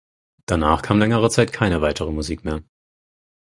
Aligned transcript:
Danach 0.47 0.81
kam 0.81 0.97
längere 0.97 1.29
Zeit 1.29 1.53
keine 1.53 1.83
weitere 1.83 2.09
Musik 2.11 2.43
mehr. 2.43 2.63